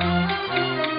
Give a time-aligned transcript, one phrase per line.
[0.00, 0.89] Thank you.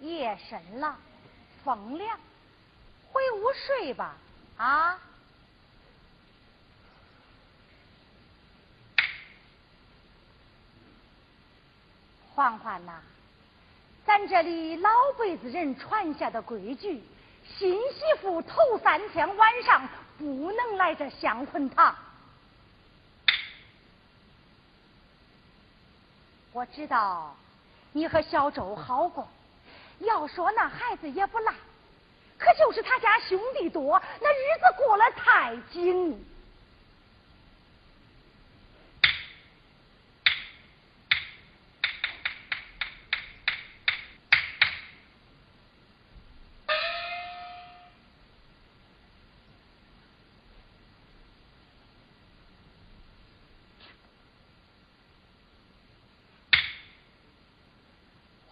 [0.00, 0.96] 夜深了，
[1.64, 2.20] 风凉，
[3.10, 4.16] 回屋睡吧，
[4.58, 4.98] 啊！
[12.34, 13.00] 欢欢呐，
[14.04, 17.02] 咱这里老辈子人传下的规矩，
[17.46, 19.88] 新媳妇头三天晚上
[20.18, 21.96] 不能来这香魂堂。
[26.54, 27.34] 我知道
[27.90, 29.26] 你和小周好过。
[29.98, 31.52] 要说那孩子也不赖，
[32.38, 36.24] 可就是他家兄弟多，那日子过得太紧。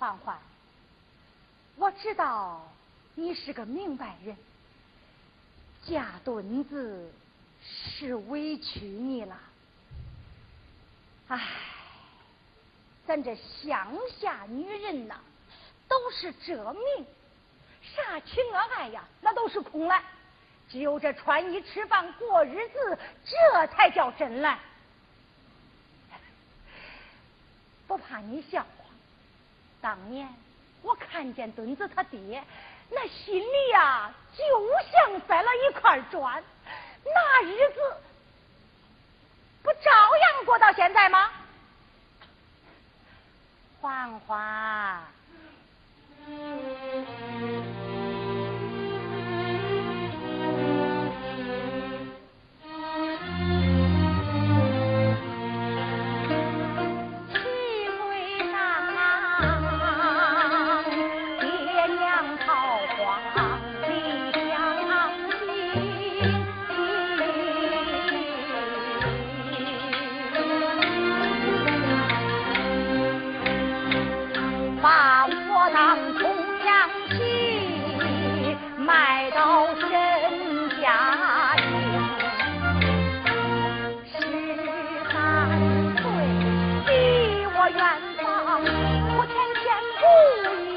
[0.02, 0.36] 欢欢。
[1.76, 2.60] 我知道
[3.14, 4.36] 你是个明白人，
[5.86, 7.08] 嫁墩子
[7.62, 9.38] 是委屈你了。
[11.28, 11.40] 唉，
[13.06, 15.20] 咱这乡下女人呐，
[15.86, 17.06] 都是这命，
[17.94, 20.02] 啥情啊爱呀，那都是空来，
[20.68, 24.58] 只有这穿衣吃饭过日子，这才叫真来。
[27.86, 28.81] 不怕你笑话，
[29.82, 30.26] 当年。
[30.80, 32.42] 我看见墩子他爹，
[32.90, 34.44] 那心里呀，就
[34.90, 36.42] 像塞了一块砖，
[37.04, 37.80] 那日子
[39.62, 41.30] 不照样过到现在吗？
[43.80, 45.02] 欢欢。
[87.74, 87.82] 远
[88.18, 89.66] 方，我曾见
[90.66, 90.71] 故。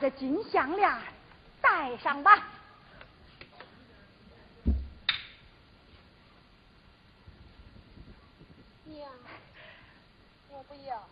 [0.00, 0.88] 这金项链
[1.60, 2.46] 戴上吧。
[8.84, 9.10] 娘，
[10.50, 11.04] 我不要。